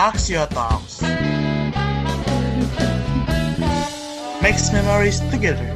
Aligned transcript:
Axio 0.00 0.48
Talks. 0.48 1.04
Makes 4.40 4.72
memories 4.72 5.20
together. 5.28 5.68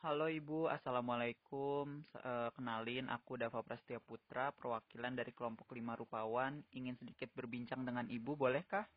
Halo 0.00 0.24
Ibu, 0.32 0.72
Assalamualaikum. 0.72 2.00
Eh, 2.16 2.48
kenalin, 2.56 3.12
aku 3.12 3.36
Dava 3.36 3.60
Prastia 3.60 4.00
Putra, 4.00 4.56
perwakilan 4.56 5.12
dari 5.12 5.36
kelompok 5.36 5.68
5 5.68 6.00
Rupawan. 6.00 6.64
Ingin 6.72 6.96
sedikit 6.96 7.28
berbincang 7.36 7.84
dengan 7.84 8.08
Ibu, 8.08 8.40
bolehkah? 8.40 8.88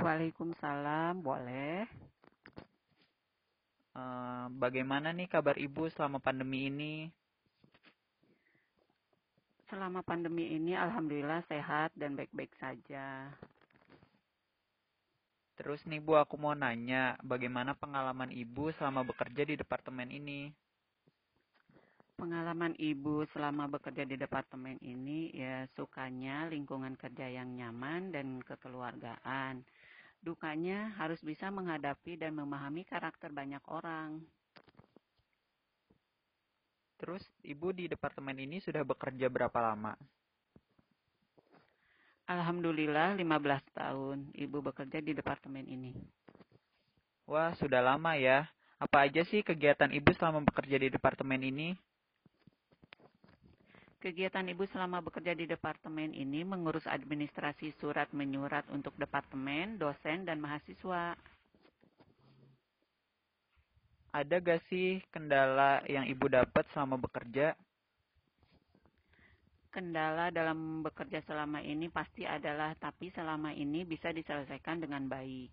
Waalaikumsalam, 0.00 1.20
boleh. 1.20 1.84
Eh, 3.92 4.46
bagaimana 4.48 5.12
nih 5.12 5.28
kabar 5.28 5.60
Ibu 5.60 5.92
selama 5.92 6.24
pandemi 6.24 6.72
ini? 6.72 7.12
Selama 9.68 10.04
pandemi 10.04 10.52
ini 10.52 10.76
alhamdulillah 10.76 11.44
sehat 11.48 11.92
dan 11.96 12.14
baik-baik 12.14 12.52
saja. 12.60 13.32
Terus 15.54 15.80
nih 15.86 16.02
Bu, 16.02 16.18
aku 16.18 16.34
mau 16.34 16.52
nanya, 16.52 17.14
bagaimana 17.22 17.78
pengalaman 17.78 18.28
Ibu 18.28 18.74
selama 18.74 19.06
bekerja 19.06 19.46
di 19.46 19.54
departemen 19.54 20.10
ini? 20.10 20.50
Pengalaman 22.14 22.78
ibu 22.78 23.26
selama 23.34 23.66
bekerja 23.66 24.06
di 24.06 24.14
departemen 24.14 24.78
ini 24.86 25.34
ya 25.34 25.66
sukanya 25.74 26.46
lingkungan 26.46 26.94
kerja 26.94 27.26
yang 27.26 27.58
nyaman 27.58 28.14
dan 28.14 28.38
kekeluargaan. 28.38 29.66
Dukanya 30.22 30.94
harus 30.94 31.18
bisa 31.26 31.50
menghadapi 31.50 32.14
dan 32.14 32.38
memahami 32.38 32.86
karakter 32.86 33.34
banyak 33.34 33.60
orang. 33.66 34.22
Terus 37.04 37.20
Ibu 37.44 37.76
di 37.76 37.84
departemen 37.84 38.32
ini 38.40 38.64
sudah 38.64 38.80
bekerja 38.80 39.28
berapa 39.28 39.60
lama? 39.60 39.92
Alhamdulillah 42.24 43.20
15 43.20 43.76
tahun 43.76 44.32
ibu 44.32 44.64
bekerja 44.64 45.04
di 45.04 45.12
departemen 45.12 45.68
ini. 45.68 45.92
Wah, 47.28 47.52
sudah 47.60 47.84
lama 47.84 48.16
ya. 48.16 48.48
Apa 48.80 49.04
aja 49.04 49.20
sih 49.28 49.44
kegiatan 49.44 49.92
Ibu 49.92 50.16
selama 50.16 50.40
bekerja 50.48 50.80
di 50.80 50.88
departemen 50.88 51.44
ini? 51.44 51.76
Kegiatan 54.00 54.48
ibu 54.48 54.64
selama 54.72 55.04
bekerja 55.04 55.36
di 55.36 55.44
departemen 55.44 56.16
ini 56.16 56.40
mengurus 56.40 56.88
administrasi 56.88 57.76
surat 57.76 58.08
menyurat 58.16 58.64
untuk 58.72 58.96
departemen, 58.96 59.76
dosen, 59.76 60.24
dan 60.24 60.40
mahasiswa. 60.40 61.12
Ada 64.14 64.38
gak 64.38 64.62
sih 64.70 65.02
kendala 65.10 65.82
yang 65.90 66.06
Ibu 66.06 66.30
dapat 66.30 66.62
selama 66.70 67.02
bekerja? 67.02 67.58
Kendala 69.74 70.30
dalam 70.30 70.86
bekerja 70.86 71.18
selama 71.26 71.58
ini 71.58 71.90
pasti 71.90 72.22
adalah, 72.22 72.78
tapi 72.78 73.10
selama 73.10 73.50
ini 73.50 73.82
bisa 73.82 74.14
diselesaikan 74.14 74.86
dengan 74.86 75.10
baik. 75.10 75.50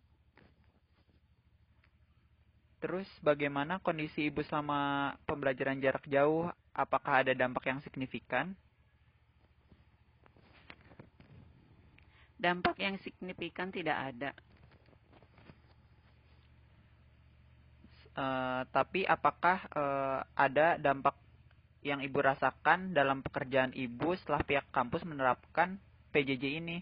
Terus 2.85 3.09
bagaimana 3.25 3.81
kondisi 3.81 4.29
Ibu 4.29 4.45
selama 4.45 5.13
pembelajaran 5.25 5.81
jarak 5.81 6.05
jauh? 6.05 6.45
Apakah 6.77 7.25
ada 7.25 7.33
dampak 7.33 7.65
yang 7.65 7.81
signifikan? 7.81 8.53
Dampak 12.37 12.77
yang 12.77 13.01
signifikan 13.01 13.73
tidak 13.73 13.97
ada. 13.97 14.37
Eh, 18.21 18.61
tapi 18.69 19.01
apakah 19.01 19.65
eh, 19.73 20.19
ada 20.37 20.77
dampak 20.77 21.17
yang 21.81 22.05
Ibu 22.05 22.21
rasakan 22.21 22.93
dalam 22.93 23.25
pekerjaan 23.25 23.73
Ibu 23.73 24.13
setelah 24.13 24.45
pihak 24.45 24.69
kampus 24.69 25.01
menerapkan 25.01 25.81
PJJ 26.13 26.61
ini? 26.61 26.77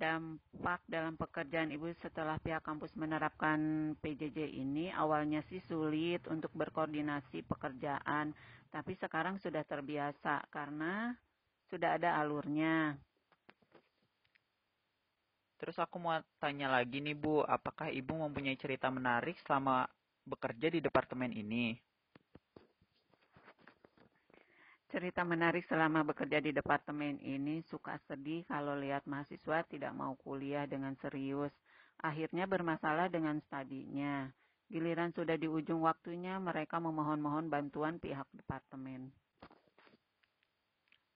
Dampak 0.00 0.80
dalam 0.88 1.12
pekerjaan 1.20 1.68
ibu 1.76 1.92
setelah 2.00 2.40
pihak 2.40 2.64
kampus 2.64 2.88
menerapkan 2.96 3.92
PJJ 4.00 4.48
ini 4.48 4.88
awalnya 4.96 5.44
sih 5.44 5.60
sulit 5.68 6.24
untuk 6.24 6.48
berkoordinasi 6.56 7.44
pekerjaan, 7.44 8.32
tapi 8.72 8.96
sekarang 8.96 9.36
sudah 9.44 9.60
terbiasa 9.60 10.48
karena 10.48 11.12
sudah 11.68 12.00
ada 12.00 12.16
alurnya. 12.16 12.96
Terus 15.60 15.76
aku 15.76 16.00
mau 16.00 16.16
tanya 16.40 16.72
lagi 16.72 17.04
nih 17.04 17.12
Bu, 17.12 17.44
apakah 17.44 17.92
Ibu 17.92 18.16
mempunyai 18.16 18.56
cerita 18.56 18.88
menarik 18.88 19.36
selama 19.44 19.84
bekerja 20.24 20.72
di 20.72 20.80
departemen 20.80 21.36
ini? 21.36 21.76
Cerita 24.88 25.20
menarik 25.22 25.68
selama 25.68 26.02
bekerja 26.02 26.40
di 26.40 26.50
departemen 26.56 27.20
ini 27.20 27.60
suka 27.68 28.00
sedih 28.08 28.42
kalau 28.48 28.74
lihat 28.74 29.04
mahasiswa 29.04 29.62
tidak 29.68 29.92
mau 29.92 30.16
kuliah 30.24 30.64
dengan 30.64 30.96
serius. 30.98 31.52
Akhirnya 32.00 32.48
bermasalah 32.48 33.12
dengan 33.12 33.38
studinya. 33.44 34.32
Giliran 34.66 35.12
sudah 35.12 35.36
di 35.36 35.44
ujung 35.44 35.84
waktunya 35.84 36.40
mereka 36.40 36.80
memohon-mohon 36.80 37.52
bantuan 37.52 38.00
pihak 38.00 38.26
departemen. 38.32 39.12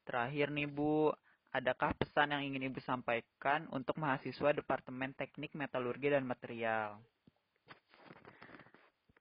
Terakhir 0.04 0.52
nih 0.52 0.68
Bu, 0.68 1.16
adakah 1.54 1.94
pesan 1.94 2.34
yang 2.34 2.42
ingin 2.42 2.66
Ibu 2.74 2.82
sampaikan 2.82 3.70
untuk 3.70 3.94
mahasiswa 4.02 4.50
Departemen 4.50 5.14
Teknik 5.14 5.54
Metalurgi 5.54 6.10
dan 6.10 6.26
Material? 6.26 6.98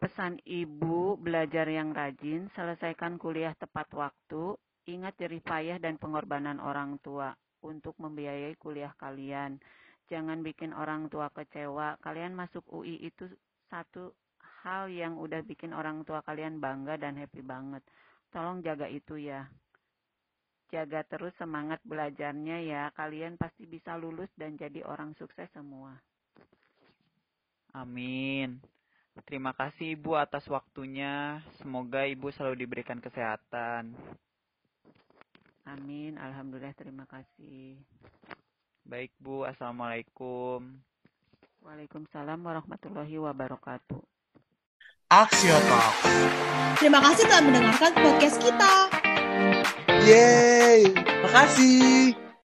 Pesan 0.01 0.41
ibu, 0.43 1.15
belajar 1.15 1.63
yang 1.69 1.95
rajin, 1.95 2.51
selesaikan 2.57 3.15
kuliah 3.15 3.55
tepat 3.55 3.87
waktu, 3.95 4.59
ingat 4.91 5.15
jerih 5.15 5.39
payah 5.39 5.79
dan 5.79 5.95
pengorbanan 5.95 6.59
orang 6.59 6.99
tua 6.99 7.31
untuk 7.63 7.95
membiayai 7.95 8.59
kuliah 8.59 8.91
kalian. 8.99 9.63
Jangan 10.11 10.43
bikin 10.43 10.75
orang 10.75 11.07
tua 11.07 11.31
kecewa. 11.31 11.95
Kalian 12.03 12.35
masuk 12.35 12.67
UI 12.67 12.99
itu 12.99 13.31
satu 13.71 14.11
hal 14.67 14.91
yang 14.91 15.15
udah 15.15 15.39
bikin 15.47 15.71
orang 15.71 16.03
tua 16.03 16.19
kalian 16.19 16.59
bangga 16.59 16.99
dan 16.99 17.15
happy 17.15 17.39
banget. 17.39 17.79
Tolong 18.27 18.59
jaga 18.59 18.91
itu 18.91 19.15
ya. 19.15 19.47
Jaga 20.73 21.05
terus 21.05 21.37
semangat 21.37 21.77
belajarnya 21.85 22.65
ya. 22.65 22.83
Kalian 22.97 23.37
pasti 23.37 23.69
bisa 23.69 23.93
lulus 23.93 24.33
dan 24.33 24.57
jadi 24.57 24.81
orang 24.81 25.13
sukses 25.21 25.45
semua. 25.53 25.93
Amin. 27.77 28.57
Terima 29.29 29.53
kasih 29.53 29.93
Ibu 29.93 30.17
atas 30.17 30.49
waktunya. 30.49 31.45
Semoga 31.61 32.09
Ibu 32.09 32.33
selalu 32.33 32.65
diberikan 32.65 32.97
kesehatan. 32.97 33.93
Amin. 35.69 36.17
Alhamdulillah 36.17 36.73
terima 36.73 37.05
kasih. 37.05 37.77
Baik 38.83 39.13
Bu, 39.21 39.45
Assalamualaikum. 39.45 40.81
Waalaikumsalam 41.63 42.41
warahmatullahi 42.43 43.15
wabarakatuh. 43.15 44.01
Axio 45.07 45.55
Talks. 45.69 46.03
Terima 46.81 46.99
kasih 46.99 47.23
telah 47.29 47.43
mendengarkan 47.45 47.93
podcast 47.95 48.37
kita. 48.43 48.73
Yeay, 50.03 50.83
makasih. 51.23 52.22